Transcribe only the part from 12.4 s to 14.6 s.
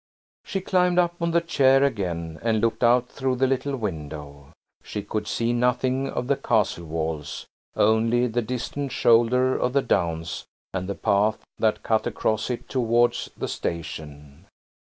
it towards the station.